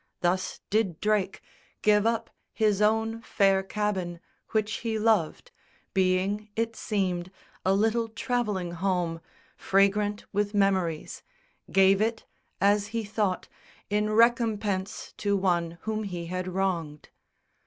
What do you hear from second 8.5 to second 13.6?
home, Fragrant with memories, gave it, as he thought,